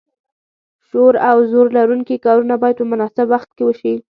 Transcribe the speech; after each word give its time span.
شور 0.89 1.13
او 1.29 1.37
زور 1.51 1.67
لرونکي 1.77 2.15
کارونه 2.25 2.55
باید 2.61 2.75
په 2.79 2.85
مناسب 2.91 3.25
وخت 3.33 3.49
کې 3.55 3.63
وشي. 3.65 3.95